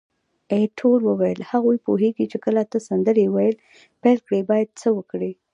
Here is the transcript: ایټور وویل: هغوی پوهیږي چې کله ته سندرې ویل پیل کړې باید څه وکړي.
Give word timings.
ایټور 0.53 0.99
وویل: 1.09 1.39
هغوی 1.51 1.77
پوهیږي 1.85 2.25
چې 2.31 2.37
کله 2.45 2.61
ته 2.71 2.77
سندرې 2.87 3.25
ویل 3.29 3.55
پیل 4.01 4.17
کړې 4.27 4.41
باید 4.49 4.69
څه 4.81 4.87
وکړي. 4.97 5.31